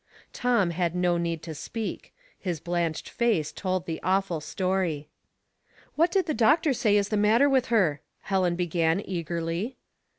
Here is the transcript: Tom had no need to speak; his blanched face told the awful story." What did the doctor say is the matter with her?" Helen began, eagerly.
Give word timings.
Tom 0.33 0.71
had 0.71 0.95
no 0.95 1.19
need 1.19 1.43
to 1.43 1.53
speak; 1.53 2.11
his 2.39 2.59
blanched 2.59 3.07
face 3.07 3.51
told 3.51 3.85
the 3.85 4.01
awful 4.01 4.41
story." 4.41 5.09
What 5.95 6.11
did 6.11 6.25
the 6.25 6.33
doctor 6.33 6.73
say 6.73 6.97
is 6.97 7.09
the 7.09 7.17
matter 7.17 7.47
with 7.47 7.67
her?" 7.67 8.01
Helen 8.31 8.55
began, 8.55 8.99
eagerly. 9.07 9.77